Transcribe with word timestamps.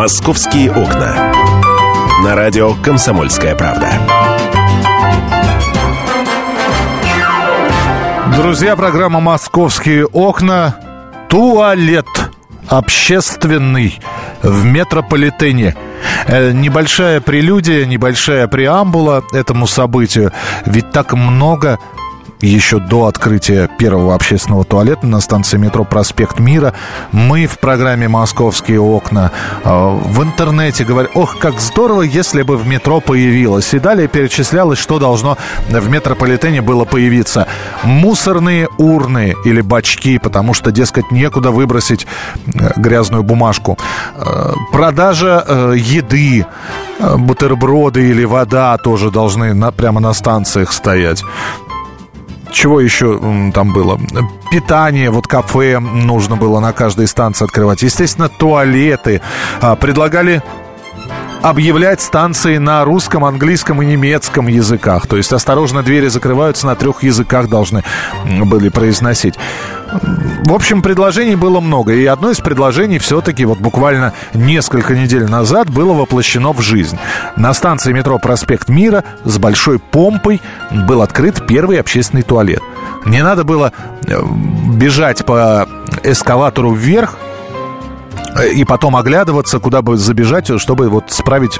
«Московские 0.00 0.72
окна». 0.72 1.30
На 2.24 2.34
радио 2.34 2.72
«Комсомольская 2.72 3.54
правда». 3.54 3.92
Друзья, 8.34 8.76
программа 8.76 9.20
«Московские 9.20 10.06
окна». 10.06 10.76
Туалет 11.28 12.06
общественный 12.66 14.00
в 14.42 14.64
метрополитене. 14.64 15.76
Э, 16.26 16.52
небольшая 16.52 17.20
прелюдия, 17.20 17.84
небольшая 17.84 18.48
преамбула 18.48 19.22
этому 19.34 19.66
событию. 19.66 20.32
Ведь 20.64 20.92
так 20.92 21.12
много 21.12 21.78
еще 22.46 22.78
до 22.78 23.06
открытия 23.06 23.68
первого 23.78 24.14
общественного 24.14 24.64
туалета 24.64 25.06
на 25.06 25.20
станции 25.20 25.58
метро 25.58 25.84
«Проспект 25.84 26.38
Мира». 26.38 26.74
Мы 27.12 27.46
в 27.46 27.58
программе 27.58 28.08
«Московские 28.08 28.80
окна» 28.80 29.30
э, 29.64 29.70
в 29.70 30.22
интернете 30.22 30.84
говорим, 30.84 31.10
ох, 31.14 31.38
как 31.38 31.60
здорово, 31.60 32.02
если 32.02 32.42
бы 32.42 32.56
в 32.56 32.66
метро 32.66 33.00
появилось. 33.00 33.72
И 33.74 33.78
далее 33.78 34.08
перечислялось, 34.08 34.78
что 34.78 34.98
должно 34.98 35.36
в 35.68 35.90
метрополитене 35.90 36.62
было 36.62 36.84
появиться. 36.84 37.46
Мусорные 37.84 38.68
урны 38.78 39.34
или 39.44 39.60
бачки, 39.60 40.18
потому 40.18 40.54
что, 40.54 40.72
дескать, 40.72 41.10
некуда 41.10 41.50
выбросить 41.50 42.06
э, 42.46 42.72
грязную 42.76 43.22
бумажку. 43.22 43.78
Э, 44.14 44.52
продажа 44.72 45.44
еды, 45.74 46.46
бутерброды 46.98 48.08
или 48.08 48.24
вода 48.24 48.76
тоже 48.78 49.10
должны 49.10 49.54
на, 49.54 49.72
прямо 49.72 50.00
на 50.00 50.12
станциях 50.12 50.72
стоять. 50.72 51.22
Чего 52.52 52.80
еще 52.80 53.18
там 53.54 53.72
было? 53.72 53.98
Питание, 54.50 55.10
вот 55.10 55.26
кафе 55.26 55.78
нужно 55.78 56.36
было 56.36 56.60
на 56.60 56.72
каждой 56.72 57.06
станции 57.06 57.44
открывать. 57.44 57.82
Естественно, 57.82 58.28
туалеты. 58.28 59.20
А, 59.60 59.76
предлагали 59.76 60.42
объявлять 61.42 62.00
станции 62.00 62.58
на 62.58 62.84
русском, 62.84 63.24
английском 63.24 63.82
и 63.82 63.86
немецком 63.86 64.46
языках. 64.46 65.06
То 65.06 65.16
есть, 65.16 65.32
осторожно, 65.32 65.82
двери 65.82 66.08
закрываются, 66.08 66.66
на 66.66 66.76
трех 66.76 67.02
языках 67.02 67.48
должны 67.48 67.82
были 68.24 68.68
произносить. 68.68 69.34
В 70.44 70.52
общем, 70.52 70.82
предложений 70.82 71.36
было 71.36 71.60
много. 71.60 71.92
И 71.92 72.04
одно 72.06 72.30
из 72.30 72.38
предложений 72.38 72.98
все-таки 72.98 73.44
вот 73.44 73.58
буквально 73.58 74.12
несколько 74.34 74.94
недель 74.94 75.24
назад 75.24 75.70
было 75.70 75.92
воплощено 75.92 76.52
в 76.52 76.60
жизнь. 76.60 76.98
На 77.36 77.52
станции 77.54 77.92
метро 77.92 78.18
«Проспект 78.18 78.68
Мира» 78.68 79.04
с 79.24 79.38
большой 79.38 79.78
помпой 79.78 80.40
был 80.70 81.02
открыт 81.02 81.46
первый 81.46 81.80
общественный 81.80 82.22
туалет. 82.22 82.62
Не 83.04 83.22
надо 83.22 83.44
было 83.44 83.72
э, 84.06 84.20
бежать 84.74 85.24
по 85.24 85.66
эскалатору 86.04 86.72
вверх, 86.72 87.16
и 88.52 88.64
потом 88.64 88.96
оглядываться, 88.96 89.58
куда 89.58 89.82
бы 89.82 89.96
забежать, 89.96 90.60
чтобы 90.60 90.88
вот 90.88 91.10
справить 91.10 91.58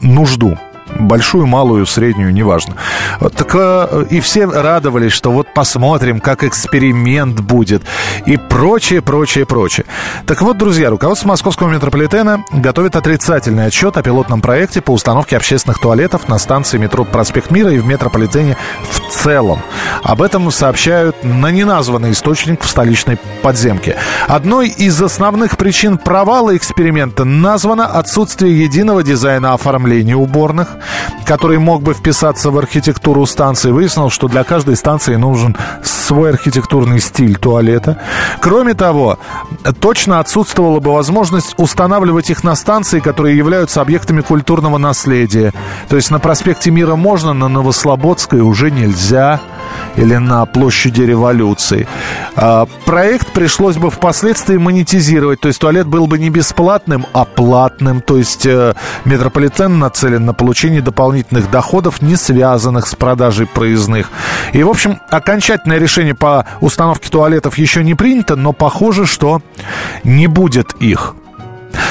нужду 0.00 0.56
большую, 0.98 1.46
малую, 1.46 1.86
среднюю, 1.86 2.32
неважно. 2.32 2.76
Так 3.20 3.54
э, 3.54 4.06
и 4.10 4.20
все 4.20 4.46
радовались, 4.46 5.12
что 5.12 5.30
вот 5.30 5.52
посмотрим, 5.52 6.20
как 6.20 6.44
эксперимент 6.44 7.40
будет 7.40 7.82
и 8.24 8.36
прочее, 8.36 9.02
прочее, 9.02 9.46
прочее. 9.46 9.86
Так 10.26 10.42
вот, 10.42 10.56
друзья, 10.58 10.90
руководство 10.90 11.28
московского 11.28 11.70
метрополитена 11.70 12.44
готовит 12.52 12.96
отрицательный 12.96 13.66
отчет 13.66 13.96
о 13.96 14.02
пилотном 14.02 14.40
проекте 14.40 14.80
по 14.80 14.92
установке 14.92 15.36
общественных 15.36 15.80
туалетов 15.80 16.28
на 16.28 16.38
станции 16.38 16.78
метро 16.78 17.04
«Проспект 17.04 17.50
Мира» 17.50 17.72
и 17.72 17.78
в 17.78 17.86
метрополитене 17.86 18.56
в 18.90 19.05
целом. 19.10 19.60
Об 20.02 20.22
этом 20.22 20.50
сообщают 20.50 21.24
на 21.24 21.50
неназванный 21.50 22.12
источник 22.12 22.62
в 22.62 22.68
столичной 22.68 23.18
подземке. 23.42 23.96
Одной 24.28 24.68
из 24.68 25.00
основных 25.00 25.56
причин 25.56 25.98
провала 25.98 26.56
эксперимента 26.56 27.24
названо 27.24 27.86
отсутствие 27.86 28.62
единого 28.64 29.02
дизайна 29.02 29.54
оформления 29.54 30.16
уборных, 30.16 30.68
который 31.24 31.58
мог 31.58 31.82
бы 31.82 31.94
вписаться 31.94 32.50
в 32.50 32.58
архитектуру 32.58 33.26
станции. 33.26 33.70
Выяснилось, 33.70 34.12
что 34.12 34.28
для 34.28 34.44
каждой 34.44 34.76
станции 34.76 35.16
нужен 35.16 35.56
свой 35.82 36.30
архитектурный 36.30 37.00
стиль 37.00 37.36
туалета. 37.36 38.00
Кроме 38.40 38.74
того, 38.74 39.18
точно 39.80 40.20
отсутствовала 40.20 40.80
бы 40.80 40.92
возможность 40.92 41.54
устанавливать 41.58 42.30
их 42.30 42.44
на 42.44 42.54
станции, 42.54 43.00
которые 43.00 43.36
являются 43.36 43.80
объектами 43.80 44.20
культурного 44.20 44.78
наследия. 44.78 45.52
То 45.88 45.96
есть 45.96 46.10
на 46.10 46.18
проспекте 46.18 46.70
Мира 46.70 46.96
можно, 46.96 47.32
на 47.32 47.48
Новослободской 47.48 48.40
уже 48.40 48.70
нельзя 48.70 48.95
или 49.96 50.16
на 50.16 50.44
площади 50.46 51.02
революции. 51.02 51.86
А, 52.36 52.66
проект 52.84 53.32
пришлось 53.32 53.76
бы 53.76 53.90
впоследствии 53.90 54.56
монетизировать, 54.56 55.40
то 55.40 55.48
есть 55.48 55.60
туалет 55.60 55.86
был 55.86 56.06
бы 56.06 56.18
не 56.18 56.30
бесплатным, 56.30 57.06
а 57.12 57.24
платным, 57.24 58.00
то 58.00 58.16
есть 58.18 58.46
э, 58.46 58.74
метрополитен 59.04 59.78
нацелен 59.78 60.24
на 60.26 60.34
получение 60.34 60.82
дополнительных 60.82 61.50
доходов, 61.50 62.02
не 62.02 62.16
связанных 62.16 62.86
с 62.86 62.94
продажей 62.94 63.46
проездных. 63.46 64.10
И, 64.52 64.62
в 64.62 64.68
общем, 64.68 65.00
окончательное 65.10 65.78
решение 65.78 66.14
по 66.14 66.46
установке 66.60 67.08
туалетов 67.08 67.58
еще 67.58 67.82
не 67.82 67.94
принято, 67.94 68.36
но 68.36 68.52
похоже, 68.52 69.06
что 69.06 69.40
не 70.04 70.26
будет 70.26 70.72
их. 70.80 71.14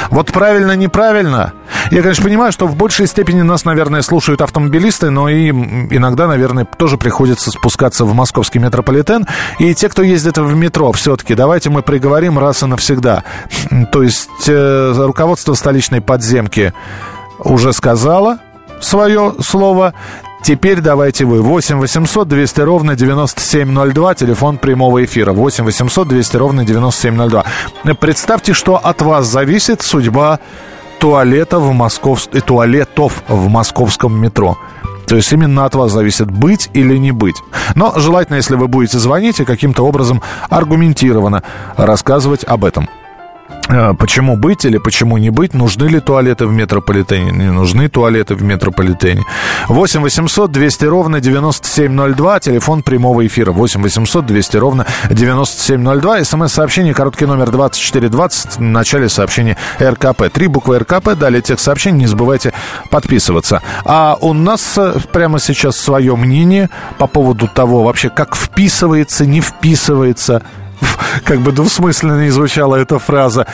Вот 0.10 0.32
правильно, 0.32 0.76
неправильно. 0.76 1.54
Я, 1.92 2.02
конечно, 2.02 2.24
понимаю, 2.24 2.52
что 2.52 2.68
в 2.68 2.76
большей 2.76 3.08
степени 3.08 3.42
нас, 3.42 3.66
наверное, 3.66 4.02
слушают 4.02 4.42
автомобилисты, 4.42 5.10
но 5.10 5.30
и 5.30 5.50
иногда, 5.50 6.28
наверное, 6.28 6.66
тоже 6.66 6.98
приходится 6.98 7.52
спускаться 7.52 8.06
в 8.06 8.14
московский 8.14 8.60
метрополитен. 8.60 9.26
И 9.60 9.74
те, 9.76 9.90
кто 9.90 10.02
ездит 10.02 10.38
в 10.38 10.56
метро, 10.56 10.92
все-таки 10.92 11.36
давайте 11.36 11.70
мы 11.70 11.84
приговорим 11.84 12.40
раз 12.40 12.64
и 12.64 12.66
навсегда. 12.66 13.24
То 13.92 14.04
есть 14.04 14.30
э, 14.48 14.94
руководство 14.98 15.54
столичной 15.54 16.02
подземки 16.02 16.74
уже 17.40 17.74
сказала 17.74 18.40
свое 18.82 19.36
слово. 19.42 19.94
Теперь 20.44 20.80
давайте 20.80 21.26
вы. 21.26 21.42
8 21.42 21.78
800 21.80 22.28
200 22.28 22.62
ровно 22.62 22.96
9702, 22.96 24.16
телефон 24.16 24.58
прямого 24.58 25.04
эфира. 25.04 25.34
8 25.34 25.64
800 25.64 26.08
200 26.08 26.38
ровно 26.38 26.66
9702. 26.66 27.46
Представьте, 28.00 28.54
что 28.54 28.76
от 28.76 29.02
вас 29.02 29.26
зависит 29.26 29.82
судьба 29.82 30.40
туалета 31.00 31.60
в 31.60 31.72
Москов... 31.74 32.28
Э, 32.34 32.42
туалетов 32.42 33.24
в 33.28 33.48
московском 33.48 34.20
метро. 34.20 34.58
То 35.08 35.16
есть 35.16 35.32
именно 35.32 35.66
от 35.66 35.76
вас 35.76 35.92
зависит 35.92 36.32
быть 36.32 36.70
или 36.74 36.98
не 36.98 37.12
быть. 37.12 37.36
Но 37.76 37.94
желательно, 37.96 38.38
если 38.38 38.56
вы 38.56 38.68
будете 38.68 38.98
звонить 38.98 39.40
и 39.40 39.46
каким-то 39.46 39.84
образом 39.84 40.22
аргументированно 40.50 41.44
рассказывать 41.78 42.44
об 42.44 42.66
этом. 42.66 42.90
А, 43.68 43.94
почему 43.94 44.38
быть 44.38 44.64
или 44.66 44.78
почему 44.78 45.18
не 45.18 45.30
быть, 45.32 45.54
нужны 45.54 45.86
ли 45.86 46.00
туалеты 46.00 46.46
в 46.46 46.52
метрополитене, 46.52 47.32
не 47.32 47.52
нужны 47.52 47.90
туалеты 47.90 48.36
в 48.36 48.44
метрополитене. 48.44 49.24
8 49.68 50.02
800 50.02 50.52
200 50.52 50.86
ровно 50.86 51.20
9702, 51.20 52.40
телефон 52.42 52.84
прямого 52.84 53.26
эфира 53.26 53.52
8 53.52 53.82
800 53.82 54.26
200 54.26 54.58
ровно 54.58 54.86
9702, 55.10 56.24
смс-сообщение, 56.24 56.94
короткий 56.94 57.26
номер 57.26 57.50
2420, 57.52 58.58
в 58.58 58.62
начале 58.62 59.10
сообщения 59.10 59.58
РКП. 59.82 60.32
Три 60.32 60.48
буквы 60.48 60.80
РКП, 60.80 61.16
далее 61.16 61.42
тех 61.42 61.60
сообщений, 61.60 62.00
не 62.00 62.08
забывайте 62.08 62.54
подписываться. 62.92 63.62
А 63.84 64.18
у 64.22 64.34
нас 64.34 64.78
э, 64.78 64.94
прямо 65.12 65.40
сейчас 65.40 65.78
свое 65.78 66.16
мнение 66.16 66.70
по 67.00 67.08
поводу 67.08 67.48
того 67.48 67.84
вообще, 67.84 68.10
как 68.10 68.36
вписывается, 68.36 69.26
не 69.26 69.42
вписывается 69.42 70.44
как 71.24 71.40
бы 71.40 71.52
двусмысленно 71.52 72.22
не 72.24 72.30
звучала 72.30 72.76
эта 72.76 73.00
фраза, 73.00 73.48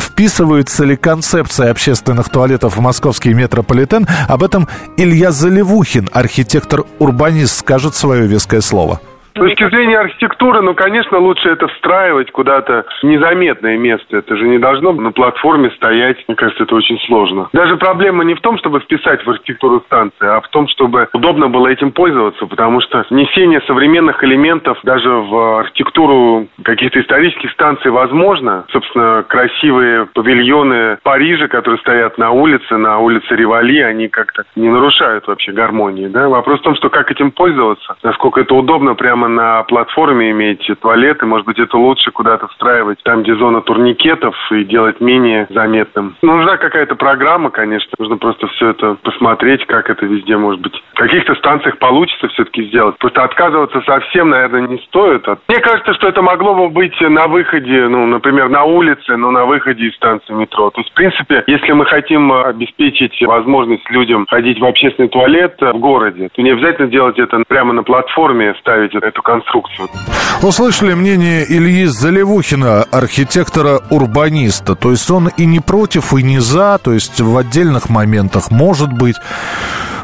вписывается 0.00 0.84
ли 0.84 0.96
концепция 0.96 1.70
общественных 1.70 2.28
туалетов 2.28 2.76
в 2.76 2.80
московский 2.80 3.34
метрополитен, 3.34 4.06
об 4.28 4.42
этом 4.42 4.68
Илья 4.96 5.32
Заливухин, 5.32 6.08
архитектор-урбанист, 6.12 7.58
скажет 7.58 7.94
свое 7.94 8.26
веское 8.26 8.60
слово. 8.60 9.00
С 9.38 9.40
точки 9.40 9.70
зрения 9.70 10.00
архитектуры, 10.00 10.62
ну, 10.62 10.74
конечно, 10.74 11.18
лучше 11.18 11.48
это 11.48 11.68
встраивать 11.68 12.32
куда-то 12.32 12.84
в 13.00 13.04
незаметное 13.04 13.78
место. 13.78 14.16
Это 14.16 14.36
же 14.36 14.48
не 14.48 14.58
должно 14.58 14.92
на 14.92 15.12
платформе 15.12 15.70
стоять. 15.76 16.16
Мне 16.26 16.34
кажется, 16.34 16.64
это 16.64 16.74
очень 16.74 16.98
сложно. 17.06 17.48
Даже 17.52 17.76
проблема 17.76 18.24
не 18.24 18.34
в 18.34 18.40
том, 18.40 18.58
чтобы 18.58 18.80
вписать 18.80 19.24
в 19.24 19.30
архитектуру 19.30 19.80
станции, 19.86 20.26
а 20.26 20.40
в 20.40 20.48
том, 20.48 20.66
чтобы 20.66 21.08
удобно 21.12 21.48
было 21.48 21.68
этим 21.68 21.92
пользоваться, 21.92 22.46
потому 22.46 22.80
что 22.80 23.04
внесение 23.10 23.60
современных 23.68 24.24
элементов 24.24 24.78
даже 24.82 25.08
в 25.08 25.60
архитектуру 25.60 26.48
каких-то 26.64 27.00
исторических 27.00 27.52
станций 27.52 27.92
возможно. 27.92 28.64
Собственно, 28.72 29.22
красивые 29.22 30.06
павильоны 30.06 30.98
Парижа, 31.04 31.46
которые 31.46 31.78
стоят 31.78 32.18
на 32.18 32.32
улице, 32.32 32.76
на 32.76 32.98
улице 32.98 33.36
Ривали, 33.36 33.82
они 33.82 34.08
как-то 34.08 34.42
не 34.56 34.68
нарушают 34.68 35.28
вообще 35.28 35.52
гармонии. 35.52 36.08
Да? 36.08 36.28
Вопрос 36.28 36.58
в 36.58 36.64
том, 36.64 36.74
что 36.74 36.90
как 36.90 37.12
этим 37.12 37.30
пользоваться, 37.30 37.94
насколько 38.02 38.40
это 38.40 38.52
удобно 38.56 38.96
прямо 38.96 39.27
на 39.28 39.62
платформе 39.64 40.30
иметь 40.30 40.68
туалеты. 40.80 41.26
Может 41.26 41.46
быть, 41.46 41.58
это 41.58 41.76
лучше 41.76 42.10
куда-то 42.10 42.48
встраивать 42.48 43.02
там, 43.04 43.22
где 43.22 43.34
зона 43.34 43.60
турникетов, 43.60 44.34
и 44.50 44.64
делать 44.64 45.00
менее 45.00 45.46
заметным. 45.50 46.16
Нужна 46.22 46.56
какая-то 46.56 46.94
программа, 46.96 47.50
конечно. 47.50 47.90
Нужно 47.98 48.16
просто 48.16 48.46
все 48.48 48.70
это 48.70 48.96
посмотреть, 49.02 49.66
как 49.66 49.90
это 49.90 50.06
везде 50.06 50.36
может 50.36 50.60
быть. 50.60 50.74
В 50.94 50.98
каких-то 50.98 51.34
станциях 51.36 51.78
получится 51.78 52.28
все-таки 52.28 52.64
сделать. 52.64 52.96
Просто 52.98 53.22
отказываться 53.22 53.80
совсем, 53.82 54.30
наверное, 54.30 54.68
не 54.68 54.78
стоит. 54.78 55.26
Мне 55.48 55.60
кажется, 55.60 55.94
что 55.94 56.08
это 56.08 56.22
могло 56.22 56.54
бы 56.54 56.68
быть 56.68 56.98
на 57.00 57.26
выходе, 57.26 57.88
ну, 57.88 58.06
например, 58.06 58.48
на 58.48 58.64
улице, 58.64 59.16
но 59.16 59.30
на 59.30 59.44
выходе 59.44 59.86
из 59.86 59.94
станции 59.96 60.32
метро. 60.32 60.70
То 60.70 60.80
есть, 60.80 60.90
в 60.90 60.94
принципе, 60.94 61.44
если 61.46 61.72
мы 61.72 61.86
хотим 61.86 62.32
обеспечить 62.32 63.20
возможность 63.22 63.88
людям 63.90 64.26
ходить 64.28 64.60
в 64.60 64.64
общественный 64.64 65.08
туалет 65.08 65.56
в 65.60 65.78
городе, 65.78 66.28
то 66.32 66.42
не 66.42 66.50
обязательно 66.50 66.88
делать 66.88 67.18
это 67.18 67.42
прямо 67.48 67.72
на 67.72 67.82
платформе, 67.82 68.54
ставить 68.60 68.94
эту 69.08 69.22
конструкцию. 69.22 69.88
Услышали 70.42 70.94
мнение 70.94 71.44
Ильи 71.48 71.86
Заливухина, 71.86 72.84
архитектора-урбаниста. 72.90 74.74
То 74.74 74.90
есть 74.90 75.10
он 75.10 75.28
и 75.28 75.46
не 75.46 75.60
против, 75.60 76.14
и 76.14 76.22
не 76.22 76.40
за, 76.40 76.78
то 76.78 76.92
есть 76.92 77.20
в 77.20 77.36
отдельных 77.36 77.88
моментах 77.88 78.50
может 78.50 78.92
быть. 78.92 79.16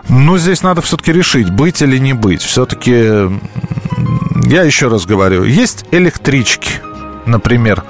Но 0.08 0.36
здесь 0.38 0.62
надо 0.62 0.82
все-таки 0.82 1.12
решить, 1.12 1.50
быть 1.50 1.80
или 1.82 1.98
не 1.98 2.12
быть. 2.12 2.42
Все-таки, 2.42 2.92
я 4.46 4.62
еще 4.62 4.88
раз 4.88 5.06
говорю, 5.06 5.44
есть 5.44 5.86
электрички, 5.92 6.80
например, 7.26 7.84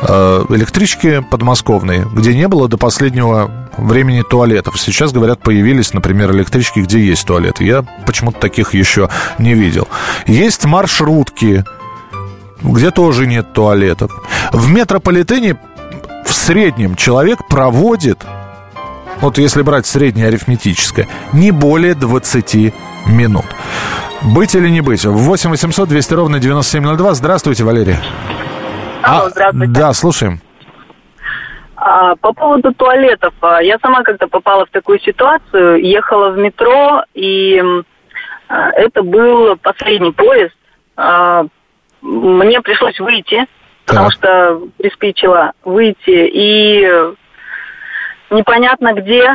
э, 0.00 0.44
электрички 0.48 1.20
подмосковные, 1.30 2.06
где 2.12 2.34
не 2.34 2.48
было 2.48 2.68
до 2.68 2.78
последнего 2.78 3.50
времени 3.76 4.22
туалетов. 4.22 4.80
Сейчас, 4.80 5.12
говорят, 5.12 5.40
появились, 5.40 5.92
например, 5.92 6.32
электрички, 6.32 6.80
где 6.80 7.00
есть 7.00 7.26
туалеты. 7.26 7.64
Я 7.64 7.84
почему-то 8.06 8.38
таких 8.38 8.74
еще 8.74 9.08
не 9.38 9.54
видел. 9.54 9.88
Есть 10.26 10.64
маршрутки, 10.64 11.64
где 12.62 12.90
тоже 12.90 13.26
нет 13.26 13.52
туалетов. 13.52 14.10
В 14.52 14.70
метрополитене 14.70 15.56
в 16.24 16.32
среднем 16.32 16.94
человек 16.96 17.46
проводит, 17.48 18.24
вот 19.20 19.38
если 19.38 19.62
брать 19.62 19.86
среднее 19.86 20.28
арифметическое, 20.28 21.08
не 21.32 21.50
более 21.50 21.94
20 21.94 22.74
минут. 23.06 23.46
Быть 24.22 24.54
или 24.54 24.68
не 24.68 24.80
быть? 24.80 25.04
8 25.04 25.50
800 25.50 25.88
200 25.88 26.14
ровно 26.14 26.38
9702. 26.38 27.14
Здравствуйте, 27.14 27.64
Валерия. 27.64 28.00
Алло, 29.02 29.30
здравствуйте. 29.30 29.72
Да, 29.72 29.92
слушаем. 29.92 30.40
А, 31.84 32.14
по 32.14 32.32
поводу 32.32 32.72
туалетов. 32.72 33.34
А, 33.40 33.60
я 33.60 33.76
сама 33.82 34.04
когда 34.04 34.28
попала 34.28 34.64
в 34.66 34.70
такую 34.70 35.00
ситуацию, 35.00 35.82
ехала 35.82 36.30
в 36.30 36.38
метро, 36.38 37.02
и 37.12 37.60
а, 38.48 38.70
это 38.70 39.02
был 39.02 39.56
последний 39.56 40.12
поезд. 40.12 40.54
А, 40.96 41.44
мне 42.00 42.60
пришлось 42.60 43.00
выйти, 43.00 43.46
потому 43.84 44.10
Так. 44.10 44.16
что 44.16 44.62
приспичило 44.78 45.54
выйти, 45.64 46.30
и 46.32 46.88
непонятно 48.30 48.92
где, 48.92 49.28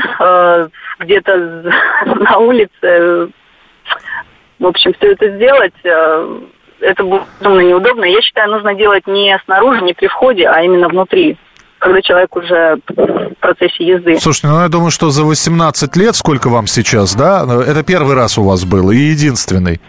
где-то 1.00 1.38
на 2.06 2.38
улице, 2.38 3.30
в 4.58 4.66
общем, 4.66 4.94
все 4.94 5.12
это 5.12 5.36
сделать, 5.36 5.74
это 5.84 7.04
будет 7.04 7.24
безумно 7.40 7.60
неудобно. 7.60 8.06
Я 8.06 8.22
считаю, 8.22 8.52
нужно 8.52 8.74
делать 8.74 9.06
не 9.06 9.38
снаружи, 9.44 9.82
не 9.82 9.94
при 9.94 10.08
входе, 10.08 10.48
а 10.48 10.62
именно 10.62 10.88
внутри, 10.88 11.38
когда 11.80 12.02
человек 12.02 12.36
уже 12.36 12.80
в 12.88 13.34
процессе 13.40 13.86
езды. 13.86 14.20
Слушайте, 14.20 14.48
ну 14.48 14.62
я 14.62 14.68
думаю, 14.68 14.92
что 14.92 15.10
за 15.10 15.24
18 15.24 15.96
лет, 15.96 16.16
сколько 16.16 16.50
вам 16.50 16.68
сейчас, 16.68 17.16
да? 17.16 17.46
Это 17.66 17.84
первый 17.84 18.16
раз 18.16 18.38
у 18.38 18.44
вас 18.44 18.66
был 18.66 18.92
и 18.92 18.98
единственный. 18.98 19.80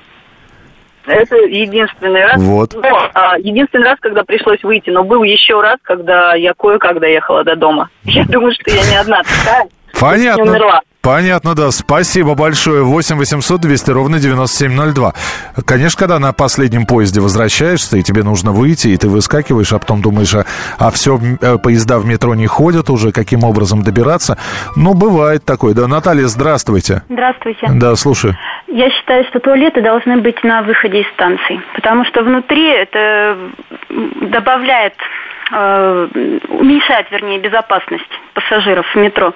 Это 1.07 1.37
единственный 1.37 2.25
раз. 2.27 2.37
Вот. 2.37 2.75
Но, 2.75 3.11
а, 3.15 3.39
единственный 3.39 3.85
раз, 3.85 3.99
когда 3.99 4.25
пришлось 4.25 4.63
выйти, 4.63 4.91
но 4.91 5.05
был 5.05 5.23
еще 5.23 5.61
раз, 5.61 5.79
когда 5.83 6.35
я 6.35 6.53
кое-как 6.53 7.01
доехала 7.01 7.45
до 7.45 7.57
дома. 7.57 7.89
Я 8.05 8.25
думаю, 8.25 8.53
что 8.53 8.71
я 8.71 8.83
не 8.91 8.97
одна 8.97 9.23
такая. 9.23 9.69
Не 9.95 10.01
Понятно. 10.01 10.43
умерла. 10.45 10.81
Понятно, 11.01 11.55
да. 11.55 11.71
Спасибо 11.71 12.35
большое. 12.35 12.83
8 12.83 13.17
800 13.17 13.61
200 13.61 13.91
ровно 13.93 14.19
9702. 14.19 15.15
Конечно, 15.65 15.99
когда 15.99 16.19
на 16.19 16.33
последнем 16.33 16.87
поезде 16.87 17.21
возвращаешься, 17.21 17.97
и 17.97 18.03
тебе 18.03 18.23
нужно 18.25 18.53
выйти, 18.53 18.89
и 18.89 18.97
ты 18.97 19.09
выскакиваешь, 19.09 19.73
а 19.73 19.79
потом 19.79 20.03
думаешь, 20.03 20.35
а, 20.35 20.45
а 20.79 20.91
все, 20.91 21.19
поезда 21.63 21.99
в 21.99 22.05
метро 22.07 22.35
не 22.35 22.47
ходят 22.47 22.91
уже, 22.91 23.13
каким 23.13 23.45
образом 23.45 23.83
добираться. 23.83 24.37
Ну, 24.77 24.93
бывает 24.93 25.45
такое. 25.45 25.73
Да, 25.73 25.87
Наталья, 25.89 26.27
здравствуйте. 26.27 27.03
Здравствуйте. 27.09 27.67
Да, 27.75 27.95
слушай. 27.97 28.35
Я 28.67 28.91
считаю, 28.91 29.25
что 29.29 29.41
туалеты 29.41 29.81
должны 29.81 30.19
быть 30.19 30.43
на 30.45 30.63
выходе 30.63 31.01
из 31.01 31.07
станций, 31.15 31.61
потому 31.75 32.05
что 32.05 32.23
внутри 32.23 32.69
это 32.69 33.39
добавляет, 34.23 34.95
э, 35.53 36.09
уменьшает, 36.51 37.11
вернее, 37.11 37.39
безопасность 37.39 38.11
пассажиров 38.35 38.87
в 38.95 38.97
метро. 38.99 39.33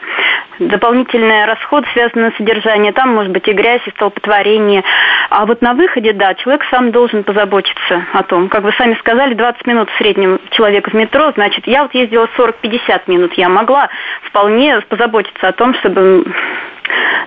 Дополнительный 0.58 1.44
расход, 1.44 1.84
связанный 1.93 2.32
с 2.32 2.37
содержанием, 2.37 2.93
там 2.93 3.14
может 3.14 3.32
быть 3.32 3.46
и 3.49 3.52
грязь, 3.52 3.82
и 3.87 3.90
столпотворение. 3.90 4.84
А 5.31 5.46
вот 5.46 5.62
на 5.62 5.75
выходе, 5.75 6.12
да, 6.12 6.34
человек 6.34 6.64
сам 6.70 6.90
должен 6.90 7.25
позаботиться 7.25 8.04
о 8.12 8.22
том. 8.22 8.49
Как 8.49 8.62
вы 8.62 8.72
сами 8.72 8.94
сказали, 9.00 9.34
20 9.34 9.66
минут 9.66 9.90
в 9.90 9.99
среднем 9.99 10.40
человек 10.50 10.88
в 10.88 10.94
метро, 10.94 11.32
значит, 11.34 11.66
я 11.66 11.82
вот 11.82 11.94
ездила 11.94 12.28
40-50 12.37 13.02
минут, 13.06 13.34
я 13.34 13.49
могла 13.49 13.88
вполне 14.25 14.81
позаботиться 14.82 15.49
о 15.49 15.52
том, 15.52 15.75
чтобы 15.75 16.25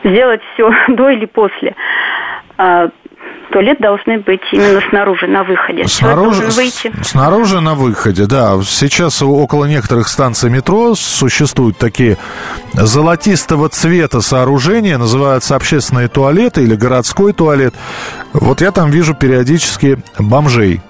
сделать 0.03 0.41
все 0.53 0.71
до 0.89 1.09
или 1.09 1.25
после. 1.25 1.75
Туалет 3.55 3.79
должны 3.79 4.19
быть 4.19 4.41
именно 4.51 4.81
снаружи, 4.89 5.27
на 5.27 5.45
выходе. 5.45 5.87
Снаружи, 5.87 6.43
выйти. 6.47 6.91
снаружи 7.03 7.61
на 7.61 7.73
выходе, 7.73 8.25
да. 8.25 8.61
Сейчас 8.65 9.21
около 9.21 9.63
некоторых 9.63 10.09
станций 10.09 10.49
метро 10.49 10.93
существуют 10.93 11.77
такие 11.77 12.17
золотистого 12.73 13.69
цвета 13.69 14.19
сооружения, 14.19 14.97
называются 14.97 15.55
общественные 15.55 16.09
туалеты 16.09 16.63
или 16.63 16.75
городской 16.75 17.31
туалет. 17.31 17.73
Вот 18.33 18.59
я 18.59 18.73
там 18.73 18.89
вижу 18.89 19.13
периодически 19.13 19.99
бомжей 20.19 20.81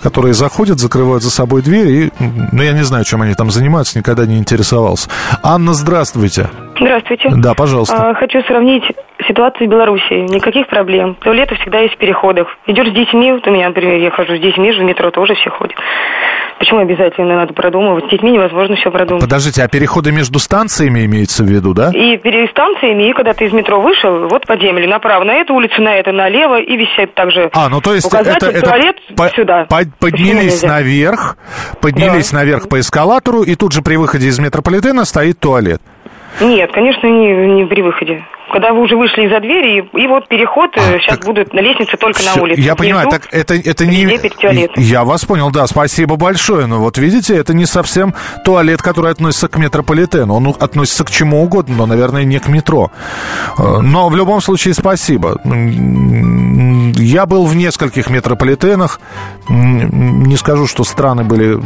которые 0.00 0.34
заходят, 0.34 0.80
закрывают 0.80 1.22
за 1.22 1.30
собой 1.30 1.62
дверь, 1.62 1.88
и, 1.88 2.12
ну, 2.18 2.60
я 2.60 2.72
не 2.72 2.82
знаю, 2.82 3.04
чем 3.04 3.22
они 3.22 3.34
там 3.34 3.52
занимаются, 3.52 3.96
никогда 3.96 4.26
не 4.26 4.36
интересовался. 4.36 5.08
Анна, 5.44 5.74
здравствуйте. 5.74 6.50
Здравствуйте. 6.78 7.28
Да, 7.36 7.54
пожалуйста. 7.54 8.10
А, 8.10 8.14
Хочу 8.14 8.42
сравнить 8.42 8.82
ситуацию 9.28 9.68
в 9.68 9.70
Беларуси. 9.70 10.14
Никаких 10.14 10.66
проблем. 10.66 11.14
Туалеты 11.20 11.54
всегда 11.56 11.78
есть 11.80 11.94
в 11.94 11.98
переходах. 11.98 12.48
Идешь 12.66 12.88
с 12.88 12.92
детьми, 12.92 13.32
вот 13.32 13.46
у 13.46 13.50
меня, 13.50 13.68
например, 13.68 14.00
я 14.00 14.10
хожу 14.10 14.36
с 14.36 14.40
детьми, 14.40 14.72
в 14.72 14.80
метро 14.80 15.10
тоже 15.10 15.34
все 15.34 15.50
ходят. 15.50 15.76
Почему 16.58 16.80
обязательно 16.80 17.36
надо 17.36 17.52
продумывать? 17.54 18.06
С 18.06 18.10
детьми 18.10 18.30
невозможно 18.32 18.76
все 18.76 18.90
продумать. 18.90 19.22
Подождите, 19.22 19.62
а 19.64 19.68
переходы 19.68 20.12
между 20.12 20.38
станциями 20.38 21.04
имеется 21.06 21.42
в 21.42 21.46
виду, 21.46 21.74
да? 21.74 21.90
И 21.92 22.16
перед 22.18 22.50
станциями, 22.50 23.10
и 23.10 23.12
когда 23.12 23.32
ты 23.32 23.46
из 23.46 23.52
метро 23.52 23.80
вышел, 23.80 24.28
вот 24.28 24.46
по 24.46 24.56
земле, 24.56 24.86
направо 24.86 25.24
на 25.24 25.34
эту 25.34 25.54
улицу, 25.54 25.82
на 25.82 25.96
это, 25.96 26.12
налево, 26.12 26.60
и 26.60 26.76
висят 26.76 27.14
также 27.14 27.50
А, 27.52 27.68
ну 27.68 27.80
то 27.80 27.94
есть 27.94 28.06
указатель, 28.06 28.36
это, 28.48 28.58
это 28.58 28.66
туалет 28.66 28.96
по- 29.16 29.28
сюда. 29.30 29.66
по- 29.68 29.82
поднялись 29.98 30.62
наверх, 30.62 31.36
поднялись 31.80 32.30
Да. 32.30 32.38
наверх 32.38 32.68
по 32.68 32.78
эскалатору, 32.78 33.42
и 33.42 33.56
тут 33.56 33.72
же 33.72 33.82
при 33.82 33.96
выходе 33.96 34.28
из 34.28 34.38
метрополитена 34.38 35.04
стоит 35.04 35.40
туалет. 35.40 35.80
Нет, 36.40 36.70
конечно, 36.72 37.06
не, 37.06 37.32
не 37.54 37.64
при 37.66 37.82
выходе. 37.82 38.24
Когда 38.52 38.72
вы 38.74 38.80
уже 38.82 38.96
вышли 38.96 39.24
из-за 39.26 39.40
двери, 39.40 39.78
и, 39.80 40.02
и 40.02 40.06
вот 40.06 40.28
переход 40.28 40.70
А, 40.76 40.98
сейчас 40.98 41.16
так- 41.16 41.24
будут 41.24 41.54
на 41.54 41.60
лестнице 41.60 41.96
только 41.96 42.18
Всё, 42.20 42.36
на 42.36 42.42
улице. 42.42 42.60
Я 42.60 42.74
понимаю, 42.74 43.08
Внизу 43.08 43.22
так 43.22 43.28
это, 43.32 43.54
это 43.54 43.86
не... 43.86 44.18
Я 44.76 45.04
вас 45.04 45.24
понял, 45.24 45.50
да, 45.50 45.66
спасибо 45.66 46.16
большое. 46.16 46.66
Но 46.66 46.78
вот 46.78 46.98
видите, 46.98 47.34
это 47.34 47.54
не 47.54 47.64
совсем 47.64 48.12
туалет, 48.44 48.82
который 48.82 49.10
относится 49.10 49.48
к 49.48 49.56
метрополитену. 49.56 50.34
Он 50.34 50.54
относится 50.58 51.04
к 51.04 51.10
чему 51.10 51.42
угодно, 51.42 51.76
но, 51.76 51.86
наверное, 51.86 52.24
не 52.24 52.38
к 52.40 52.48
метро. 52.48 52.90
Э, 53.58 53.78
Но 53.80 54.08
в 54.10 54.16
любом 54.16 54.42
случае 54.42 54.74
спасибо. 54.74 55.40
Я 56.98 57.24
был 57.26 57.46
в 57.46 57.56
нескольких 57.56 58.10
метрополитенах. 58.10 59.00
Не 59.48 60.36
скажу, 60.36 60.66
что 60.66 60.84
страны 60.84 61.24
были 61.24 61.58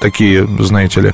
такие, 0.00 0.46
знаете 0.58 1.00
ли, 1.00 1.12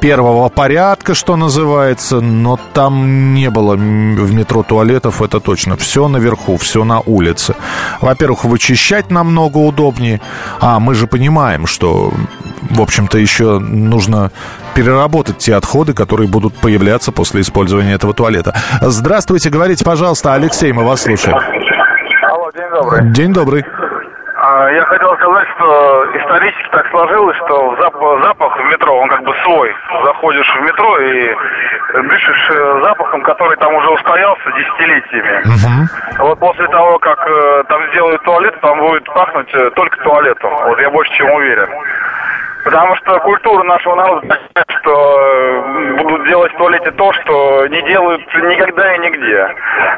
первого 0.00 0.48
порядка, 0.48 1.14
что 1.14 1.36
называется, 1.36 2.20
но 2.20 2.58
там 2.74 3.34
не 3.34 3.50
было 3.50 3.74
в 3.74 4.34
метро 4.34 4.62
туалетов, 4.62 5.22
это 5.22 5.40
точно. 5.40 5.76
Все 5.76 6.08
наверху, 6.08 6.56
все 6.56 6.84
на 6.84 7.00
улице. 7.00 7.54
Во-первых, 8.00 8.44
вычищать 8.44 9.10
намного 9.10 9.58
удобнее, 9.58 10.20
а 10.60 10.78
мы 10.78 10.94
же 10.94 11.06
понимаем, 11.06 11.66
что, 11.66 12.12
в 12.70 12.80
общем-то, 12.80 13.18
еще 13.18 13.58
нужно 13.58 14.30
переработать 14.74 15.38
те 15.38 15.54
отходы, 15.54 15.94
которые 15.94 16.28
будут 16.28 16.54
появляться 16.54 17.12
после 17.12 17.40
использования 17.40 17.94
этого 17.94 18.12
туалета. 18.12 18.54
Здравствуйте, 18.82 19.50
говорите, 19.50 19.84
пожалуйста, 19.84 20.34
Алексей, 20.34 20.72
мы 20.72 20.84
вас 20.84 21.02
слушаем. 21.02 21.38
Алло, 22.30 22.50
день 22.52 22.70
добрый. 22.72 23.12
День 23.12 23.32
добрый. 23.32 23.64
А, 24.44 24.70
я 24.70 24.84
хотел 24.84 25.16
сказать, 25.16 25.48
что 25.56 26.06
исторически 26.18 26.68
так 26.70 26.86
сложилось, 26.90 27.36
что 27.36 27.76
запах, 27.80 28.22
запах 28.24 28.58
в 28.58 28.64
метро, 28.64 29.00
он 29.00 29.08
как 29.08 29.22
бы 29.24 29.32
свой. 29.42 29.74
Заходишь 30.04 30.54
в 30.54 30.60
метро 30.60 30.98
и 30.98 31.34
дышишь 31.94 32.50
э, 32.50 32.80
запахом, 32.82 33.22
который 33.22 33.56
там 33.56 33.74
уже 33.74 33.88
устоялся 33.88 34.52
десятилетиями. 34.52 35.40
Угу. 35.48 36.26
Вот 36.26 36.38
после 36.40 36.68
того, 36.68 36.98
как 36.98 37.26
э, 37.26 37.64
там 37.68 37.88
сделают 37.90 38.22
туалет, 38.24 38.54
там 38.60 38.78
будет 38.80 39.04
пахнуть 39.04 39.48
э, 39.54 39.70
только 39.76 39.96
туалетом. 40.04 40.52
Вот 40.66 40.78
я 40.78 40.90
больше 40.90 41.12
чем 41.14 41.30
уверен. 41.30 41.68
Потому 42.64 42.96
что 42.96 43.18
культура 43.20 43.62
нашего 43.64 43.94
народа 43.94 44.26
такая, 44.26 44.80
что 44.80 45.20
э, 45.20 46.02
будут 46.02 46.26
делать 46.26 46.52
в 46.52 46.56
туалете 46.56 46.90
то, 46.92 47.12
что 47.12 47.66
не 47.68 47.82
делают 47.82 48.22
никогда 48.34 48.94
и 48.94 48.98
нигде. 48.98 49.48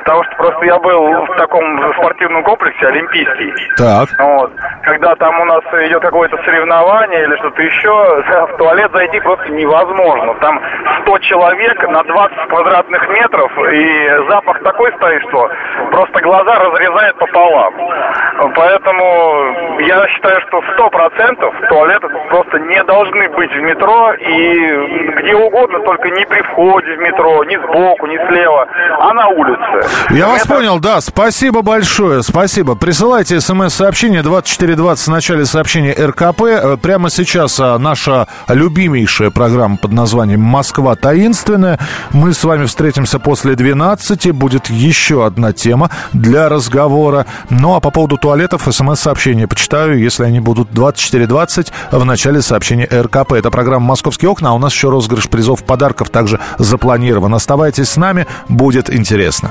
Потому 0.04 0.25
что 0.25 0.37
просто 0.37 0.64
я 0.66 0.78
был 0.78 1.25
в 1.26 1.37
таком 1.37 1.92
спортивном 1.94 2.42
комплексе 2.42 2.87
олимпийский. 2.87 3.52
Так. 3.76 4.08
Вот. 4.18 4.52
Когда 4.82 5.14
там 5.16 5.40
у 5.40 5.44
нас 5.44 5.62
идет 5.87 6.02
какое-то 6.02 6.37
соревнование 6.44 7.25
или 7.25 7.37
что-то 7.37 7.62
еще, 7.62 8.23
в 8.52 8.56
туалет 8.58 8.90
зайти 8.92 9.20
просто 9.20 9.49
невозможно. 9.50 10.35
Там 10.40 10.61
100 11.02 11.18
человек 11.18 11.88
на 11.88 12.02
20 12.02 12.49
квадратных 12.49 13.08
метров, 13.08 13.52
и 13.73 14.08
запах 14.28 14.62
такой 14.62 14.92
стоит, 14.94 15.23
что 15.28 15.50
просто 15.90 16.20
глаза 16.20 16.54
разрезает 16.56 17.16
пополам. 17.16 17.75
Поэтому 18.54 19.80
я 19.80 20.06
считаю, 20.08 20.40
что 20.42 20.58
100% 20.58 21.68
туалеты 21.68 22.08
просто 22.56 22.58
не 22.58 22.82
должны 22.84 23.28
быть 23.36 23.50
в 23.50 23.60
метро 23.62 24.12
и 24.14 25.20
где 25.20 25.34
угодно, 25.34 25.80
только 25.84 26.08
не 26.10 26.25
при 26.26 26.42
входе 26.42 26.94
в 26.96 26.98
метро, 26.98 27.44
ни 27.44 27.56
сбоку, 27.56 28.06
ни 28.06 28.16
слева, 28.28 28.66
а 28.98 29.12
на 29.14 29.28
улице. 29.28 29.88
Я 30.10 30.28
вас 30.28 30.46
понял, 30.46 30.78
да. 30.78 31.00
Спасибо 31.00 31.62
большое. 31.62 32.22
Спасибо. 32.22 32.75
Присылайте 32.75 33.40
смс-сообщение 33.40 34.22
2420 34.22 35.06
в 35.06 35.10
начале 35.10 35.44
сообщения 35.44 35.92
РКП. 35.92 36.42
Э, 36.42 36.76
Прямо 36.76 37.10
сейчас 37.10 37.58
а, 37.60 37.78
наша 37.78 38.26
любимейшая 38.48 39.30
программа 39.30 39.76
под 39.76 39.92
названием 39.92 40.40
«Москва 40.40 40.94
таинственная». 40.94 41.78
Мы 42.12 42.32
с 42.32 42.44
вами 42.44 42.66
встретимся 42.66 43.18
после 43.18 43.54
12. 43.54 44.32
Будет 44.32 44.68
еще 44.68 45.26
одна 45.26 45.52
тема 45.52 45.90
для 46.12 46.48
разговора. 46.48 47.26
Ну 47.50 47.75
а 47.75 47.80
по 47.80 47.90
поводу 47.90 48.16
туалетов 48.16 48.62
смс-сообщения 48.70 49.46
почитаю, 49.46 49.98
если 49.98 50.25
они 50.25 50.40
будут 50.40 50.70
2420 50.72 51.72
в 51.90 52.04
начале 52.04 52.40
сообщения 52.46 52.86
РКП. 52.86 53.32
Это 53.32 53.50
программа 53.50 53.86
«Московские 53.86 54.30
окна», 54.30 54.50
а 54.50 54.52
у 54.52 54.58
нас 54.58 54.72
еще 54.72 54.88
розыгрыш 54.88 55.28
призов 55.28 55.64
подарков 55.64 56.10
также 56.10 56.40
запланирован. 56.58 57.34
Оставайтесь 57.34 57.88
с 57.88 57.96
нами, 57.96 58.26
будет 58.48 58.94
интересно. 58.94 59.50